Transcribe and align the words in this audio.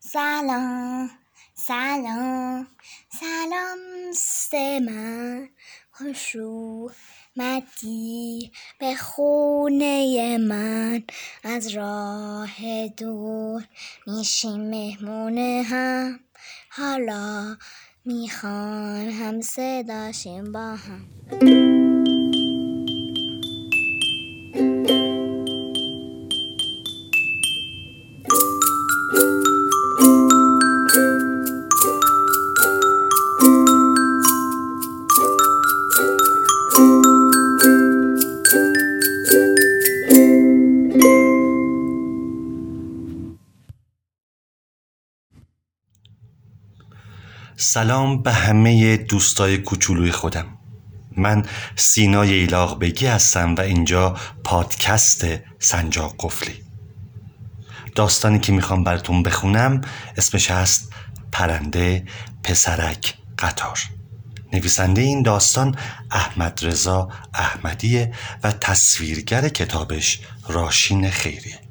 سلام 0.00 1.10
سلام 1.54 2.66
سلام 3.08 3.78
ست 4.14 4.54
من. 4.54 5.48
خوش 5.90 6.36
اومدی 6.36 8.52
به 8.78 8.94
خونه 8.94 10.38
من. 10.38 11.02
از 11.44 11.68
راه 11.68 12.88
دور 12.88 13.64
میشیم 14.06 14.70
مهمون 14.70 15.38
هم. 15.38 16.20
حالا 16.70 17.56
می‌خوان 18.04 19.08
هم 19.08 19.40
صداشیم 19.40 20.52
با 20.52 20.76
هم. 20.76 21.77
سلام 47.70 48.22
به 48.22 48.32
همه 48.32 48.96
دوستای 48.96 49.58
کوچولوی 49.58 50.12
خودم. 50.12 50.46
من 51.16 51.46
سینای 51.76 52.34
ایلاق 52.34 52.78
بگی 52.80 53.06
هستم 53.06 53.54
و 53.54 53.60
اینجا 53.60 54.16
پادکست 54.44 55.26
سنجاق 55.58 56.14
قفلی. 56.18 56.62
داستانی 57.94 58.38
که 58.38 58.52
می‌خوام 58.52 58.84
براتون 58.84 59.22
بخونم 59.22 59.80
اسمش 60.16 60.50
هست 60.50 60.92
پرنده 61.32 62.04
پسرک 62.42 63.14
قطار. 63.38 63.78
نویسنده 64.52 65.02
این 65.02 65.22
داستان 65.22 65.76
احمد 66.10 66.60
رضا 66.62 67.08
احمدیه 67.34 68.14
و 68.42 68.52
تصویرگر 68.52 69.48
کتابش 69.48 70.20
راشین 70.48 71.10
خیریه. 71.10 71.67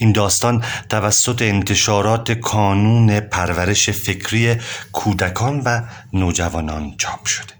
این 0.00 0.12
داستان 0.12 0.64
توسط 0.88 1.42
انتشارات 1.42 2.32
کانون 2.32 3.20
پرورش 3.20 3.90
فکری 3.90 4.56
کودکان 4.92 5.60
و 5.60 5.82
نوجوانان 6.12 6.96
چاپ 6.98 7.26
شده. 7.26 7.54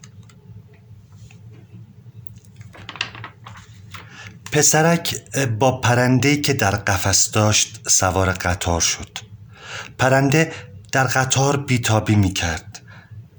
پسرک 4.52 5.16
با 5.58 5.80
پرنده 5.80 6.36
که 6.36 6.52
در 6.52 6.70
قفس 6.70 7.30
داشت 7.30 7.88
سوار 7.88 8.30
قطار 8.32 8.80
شد. 8.80 9.18
پرنده 9.98 10.52
در 10.92 11.04
قطار 11.04 11.56
بیتابی 11.56 12.14
می 12.14 12.32
کرد 12.32 12.80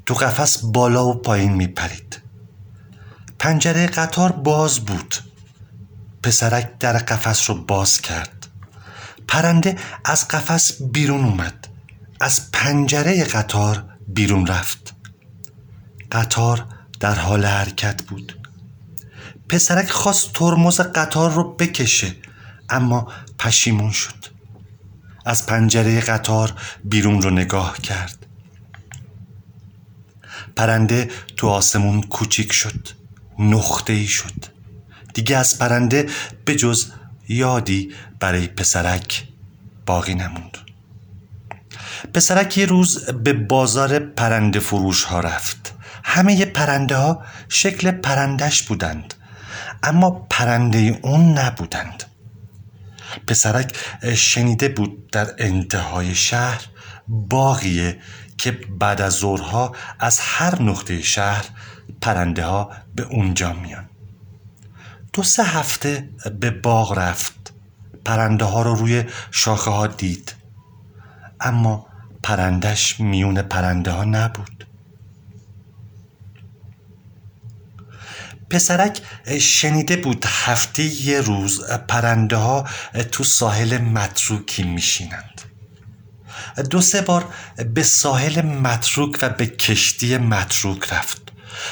تو 0.06 0.14
قفس 0.14 0.58
بالا 0.64 1.06
و 1.06 1.14
پایین 1.14 1.54
می 1.54 1.68
پرید 1.68 2.22
پنجره 3.40 3.88
قطار 3.88 4.32
باز 4.32 4.80
بود. 4.80 5.16
پسرک 6.24 6.78
در 6.80 6.98
قفس 6.98 7.50
رو 7.50 7.56
باز 7.56 8.02
کرد. 8.02 8.41
پرنده 9.32 9.76
از 10.06 10.28
قفس 10.28 10.82
بیرون 10.82 11.24
اومد. 11.24 11.68
از 12.20 12.52
پنجره 12.52 13.24
قطار 13.24 13.86
بیرون 14.08 14.48
رفت. 14.48 14.94
قطار 16.12 16.66
در 17.00 17.16
حال 17.16 17.46
حرکت 17.46 18.04
بود. 18.04 18.40
پسرک 19.50 19.90
خواست 19.90 20.34
ترمز 20.34 20.82
قطار 20.82 21.32
رو 21.32 21.54
بکشه 21.54 22.16
اما 22.70 23.12
پشیمون 23.40 23.92
شد. 23.92 24.26
از 25.26 25.45
پنجره 25.45 26.02
قطار 26.02 26.54
بیرون 26.84 27.22
رو 27.22 27.30
نگاه 27.30 27.78
کرد. 27.78 28.26
پرنده 30.56 31.10
تو 31.38 31.48
آسمون 31.48 32.02
کوچیک 32.02 32.54
شد 32.54 32.88
نقطه 33.40 33.94
ای 33.94 34.08
شد. 34.08 34.45
دیگه 35.14 35.38
از 35.38 35.60
پرنده 35.60 36.10
به 36.45 36.55
جز 36.55 36.92
یادی 37.30 37.92
برای 38.20 38.48
پسرک 38.48 39.28
باقی 39.86 40.15
نموند. 40.15 40.58
پسرک 42.14 42.58
یه 42.58 42.65
روز 42.65 43.05
به 43.09 43.33
بازار 43.33 43.99
پرنده 43.99 44.59
فروش 44.59 45.03
ها 45.03 45.19
رفت. 45.19 45.73
همه 46.03 46.45
پرنده 46.45 46.95
ها 46.95 47.23
شکل 47.49 47.92
پرندش 47.92 48.64
بودند 48.64 49.14
اما 49.83 50.27
پرنده 50.30 50.99
اون 51.02 51.37
نبودند. 51.37 52.03
پسرک 53.27 53.77
شنیده 54.15 54.69
بود 54.69 55.11
در 55.11 55.36
انتهای 55.37 56.15
شهر 56.15 56.61
باقیه 57.08 57.99
که 58.37 58.52
بعد 58.52 59.02
از 59.02 59.13
ظهرها 59.13 59.75
از 59.99 60.19
هر 60.19 60.61
نقطه 60.61 61.02
شهر 61.02 61.45
پرنده 62.02 62.45
ها 62.45 62.71
به 62.95 63.03
اونجا 63.03 63.53
میان. 63.53 63.89
دو 65.13 65.23
سه 65.23 65.43
هفته 65.43 66.09
به 66.39 66.52
باغ 66.52 66.98
رفت. 66.98 67.41
پرنده 68.06 68.45
ها 68.45 68.62
رو 68.62 68.76
روی 68.76 69.04
شاخه 69.32 69.72
ها 69.72 69.88
دید. 69.88 70.36
اما 71.39 71.88
پرندش 72.23 73.00
میون 73.00 73.42
پرنده 73.42 73.92
ها 73.92 74.04
نبود. 74.04 74.67
پسرک 78.50 79.02
شنیده 79.40 79.98
بود 79.98 80.26
هفته 80.28 80.84
یه 80.84 81.22
روز 81.22 81.61
پرنده 81.88 82.36
ها 82.36 82.67
تو 83.11 83.23
ساحل 83.23 83.78
متروکی 83.78 84.64
میشینند. 84.64 85.42
دو 86.70 86.82
سه 86.82 87.02
بار 87.02 87.26
به 87.73 87.84
ساحل 87.84 88.42
متروک 88.42 89.20
و 89.22 89.30
به 89.30 89.45
کشتی 89.45 90.17
متروک 90.17 90.94
رفت. 90.94 91.32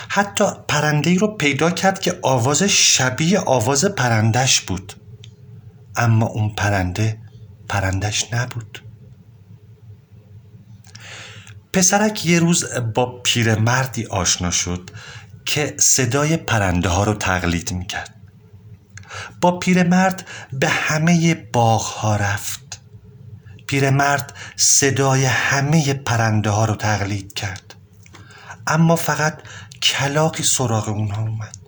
حتی 0.10 0.46
پرنده 0.68 1.10
ای 1.10 1.18
رو 1.18 1.28
پیدا 1.28 1.72
کرد 1.72 2.00
که 2.00 2.20
آواز 2.22 2.64
شبیه 2.64 3.40
آواز 3.40 3.86
پرندش 3.86 4.62
بود. 4.62 4.94
اما 6.00 6.26
اون 6.26 6.56
پرنده 6.56 7.18
پرندش 7.70 8.34
نبود. 8.34 8.84
پسرک 11.74 12.26
یه 12.26 12.40
روز 12.40 12.66
با 12.96 13.22
پیرمردی 13.22 14.06
آشنا 14.06 14.52
شد 14.52 14.90
که 15.46 15.76
صدای 15.80 16.38
پرنده 16.38 16.90
ها 16.90 17.04
رو 17.04 17.14
تقلید 17.14 17.72
می‌کرد. 17.72 18.16
با 19.42 19.60
پیرمرد 19.60 20.28
به 20.54 20.68
همه 20.68 21.36
باغ 21.36 21.82
ها 21.82 22.16
رفت. 22.16 22.82
پیرمرد 23.68 24.34
صدای 24.56 25.26
همه 25.26 25.94
پرنده 25.94 26.50
ها 26.50 26.66
رو 26.66 26.76
تقلید 26.76 27.34
کرد. 27.34 27.76
اما 28.68 28.96
فقط 28.96 29.42
کلاقی 29.82 30.44
سراغ 30.44 30.90
اونها 30.90 31.22
اومد. 31.22 31.59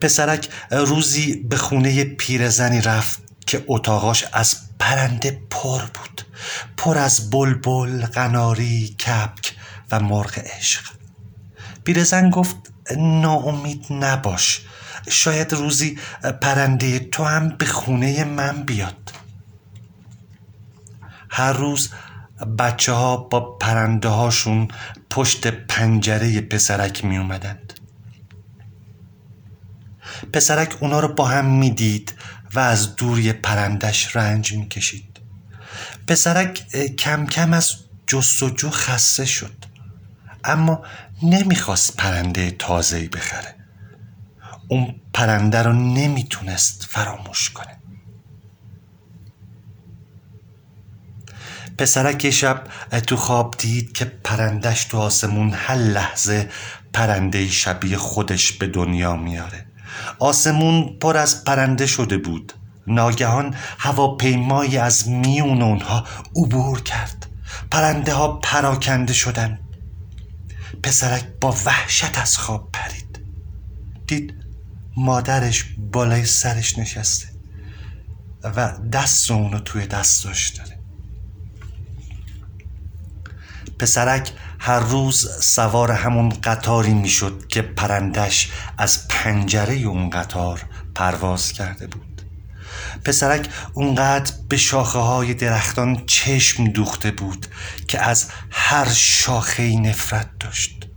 پسرک 0.00 0.48
روزی 0.70 1.36
به 1.36 1.56
خونه 1.56 2.04
پیرزنی 2.04 2.80
رفت 2.80 3.22
که 3.46 3.64
اتاقاش 3.68 4.24
از 4.32 4.56
پرنده 4.78 5.40
پر 5.50 5.78
بود. 5.78 6.22
پر 6.76 6.98
از 6.98 7.30
بلبل، 7.30 8.06
قناری، 8.06 8.88
کپک 8.88 9.54
و 9.90 10.00
مرغ 10.00 10.38
عشق. 10.38 10.90
پیرزن 11.84 12.30
گفت 12.30 12.56
ناامید 12.96 13.86
نباش. 13.90 14.60
شاید 15.08 15.52
روزی 15.52 15.98
پرنده 16.42 16.98
تو 16.98 17.24
هم 17.24 17.48
به 17.48 17.66
خونه 17.66 18.24
من 18.24 18.62
بیاد. 18.62 19.12
هر 21.30 21.52
روز 21.52 21.90
بچه 22.58 22.92
ها 22.92 23.16
با 23.16 23.40
پرنده 23.40 24.08
هاشون 24.08 24.68
پشت 25.10 25.46
پنجره 25.46 26.40
پسرک 26.40 27.04
می 27.04 27.18
اومدند 27.18 27.79
پسرک 30.32 30.76
اونا 30.80 31.00
رو 31.00 31.08
با 31.08 31.28
هم 31.28 31.44
می‌دید 31.44 32.14
و 32.54 32.58
از 32.58 32.96
دوری 32.96 33.32
پرندش 33.32 34.16
رنج 34.16 34.52
می‌کشید. 34.52 35.20
پسرک 36.06 36.68
کم 36.98 37.26
کم 37.26 37.52
از 37.52 37.74
جستجو 38.06 38.70
خسته 38.70 39.24
شد. 39.24 39.64
اما 40.44 40.82
نمی‌خواست 41.22 41.96
پرنده 41.96 42.50
تازهی 42.50 43.08
بخره. 43.08 43.54
اون 44.68 44.94
پرنده 45.14 45.62
رو 45.62 45.72
نمی‌تونست 45.72 46.86
فراموش 46.90 47.50
کنه. 47.50 47.76
پسرک 51.78 52.30
شب 52.30 52.64
تو 53.06 53.16
خواب 53.16 53.54
دید 53.58 53.92
که 53.92 54.04
پرندش 54.04 54.84
تو 54.84 54.98
آسمون 54.98 55.52
هر 55.54 55.74
لحظه 55.74 56.50
پرنده 56.92 57.48
شبیه 57.48 57.96
خودش 57.96 58.52
به 58.52 58.66
دنیا 58.66 59.16
میاره. 59.16 59.66
آسمون 60.18 60.98
پر 61.00 61.16
از 61.16 61.44
پرنده 61.44 61.86
شده 61.86 62.18
بود. 62.18 62.52
ناگهان 62.86 63.54
هواپیمایی 63.78 64.78
از 64.78 65.08
میون 65.08 65.62
اونها 65.62 66.04
عبور 66.36 66.82
کرد. 66.82 67.26
پرنده 67.70 68.14
ها 68.14 68.32
پراکنده 68.32 69.12
شدن 69.12 69.58
پسرک 70.82 71.24
با 71.40 71.56
وحشت 71.64 72.18
از 72.18 72.38
خواب 72.38 72.68
پرید. 72.72 73.20
دید 74.06 74.34
مادرش 74.96 75.64
بالای 75.78 76.24
سرش 76.24 76.78
نشسته 76.78 77.28
و 78.44 78.72
دست 78.92 79.30
اونو 79.30 79.58
توی 79.58 79.86
دستش 79.86 80.48
داره 80.48 80.79
پسرک 83.80 84.32
هر 84.58 84.80
روز 84.80 85.28
سوار 85.42 85.92
همون 85.92 86.28
قطاری 86.28 86.94
می‌شد 86.94 87.46
که 87.48 87.62
پرندش 87.62 88.50
از 88.78 89.08
پنجره 89.08 89.74
اون 89.74 90.10
قطار 90.10 90.62
پرواز 90.94 91.52
کرده 91.52 91.86
بود. 91.86 92.22
پسرک 93.04 93.48
اونقدر 93.74 94.32
به 94.48 94.56
شاخه 94.56 94.98
های 94.98 95.34
درختان 95.34 96.06
چشم 96.06 96.64
دوخته 96.64 97.10
بود 97.10 97.46
که 97.88 98.00
از 98.00 98.28
هر 98.50 98.88
شاخه 98.88 99.76
نفرت 99.76 100.30
داشت. 100.40 100.88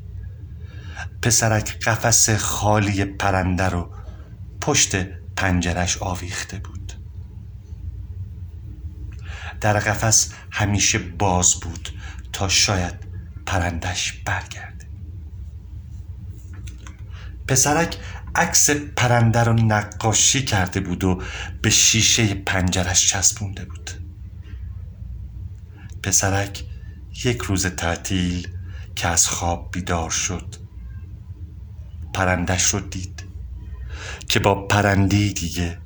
پسرک 1.21 1.79
قفس 1.79 2.29
خالی 2.29 3.05
پرنده 3.05 3.69
رو 3.69 3.91
پشت 4.61 4.95
پنجرش 5.35 5.97
آویخته 5.97 6.57
بود. 6.59 6.93
در 9.61 9.79
قفس 9.79 10.33
همیشه 10.51 10.99
باز 10.99 11.55
بود. 11.55 11.89
تا 12.33 12.49
شاید 12.49 12.93
پرندش 13.45 14.13
برگرده. 14.13 14.87
پسرک 17.47 17.97
عکس 18.35 18.69
پرنده 18.69 19.39
رو 19.39 19.53
نقاشی 19.53 20.45
کرده 20.45 20.79
بود 20.79 21.03
و 21.03 21.21
به 21.61 21.69
شیشه 21.69 22.33
پنجرش 22.33 23.07
چسبونده 23.07 23.65
بود. 23.65 23.91
پسرک 26.03 26.63
یک 27.25 27.41
روز 27.41 27.65
تعطیل 27.65 28.47
که 28.95 29.07
از 29.07 29.27
خواب 29.27 29.71
بیدار 29.71 30.09
شد 30.09 30.55
پرندش 32.13 32.63
رو 32.63 32.79
دید 32.79 33.23
که 34.27 34.39
با 34.39 34.67
پرندی 34.67 35.33
دیگه 35.33 35.77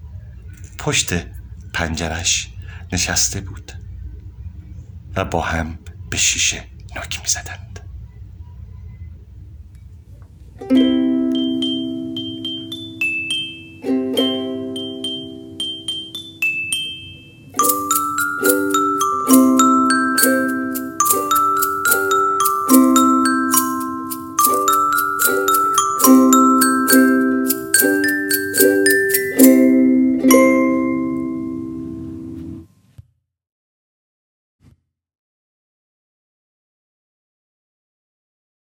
پشت 0.78 1.14
پنجرش 1.74 2.54
نشسته 2.92 3.42
بود 3.42 3.72
و 5.16 5.26
با 5.26 5.42
هم 5.42 5.80
به 6.10 6.18
شیشه 6.18 6.64
نک 6.96 7.20
می‌زدند. 7.22 7.80